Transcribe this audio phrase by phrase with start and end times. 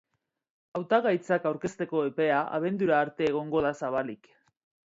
[0.79, 4.35] Hautagaitzak aurkezteko epea abendura arte egongo da zabalik.